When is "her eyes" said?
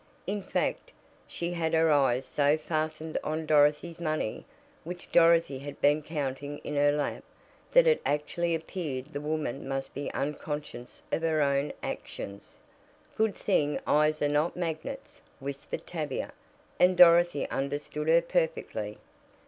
1.75-2.25